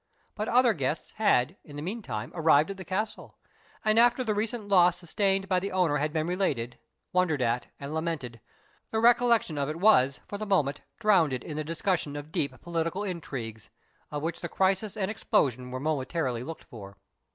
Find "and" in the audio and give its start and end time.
3.85-3.99, 7.79-7.93, 14.97-15.11